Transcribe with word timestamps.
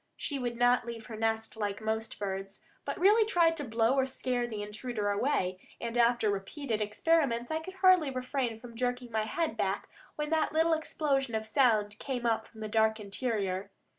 She 0.17 0.39
would 0.39 0.57
not 0.57 0.87
leave 0.87 1.05
her 1.05 1.15
nest 1.15 1.55
like 1.55 1.79
most 1.79 2.17
birds, 2.17 2.63
but 2.85 2.97
really 2.97 3.23
tried 3.23 3.55
to 3.57 3.63
blow 3.63 3.93
or 3.93 4.07
scare 4.07 4.47
the 4.47 4.63
intruder 4.63 5.11
away; 5.11 5.59
and 5.79 5.95
after 5.95 6.31
repeated 6.31 6.81
experiments 6.81 7.51
I 7.51 7.59
could 7.59 7.75
hardly 7.75 8.09
refrain 8.09 8.59
from 8.59 8.75
jerking 8.75 9.11
my 9.11 9.25
head 9.25 9.55
back 9.55 9.87
when 10.15 10.31
that 10.31 10.53
little 10.53 10.73
explosion 10.73 11.35
of 11.35 11.45
sound 11.45 11.99
came 11.99 12.25
up 12.25 12.47
from 12.47 12.61
the 12.61 12.67
dark 12.67 12.99
interior. 12.99 13.69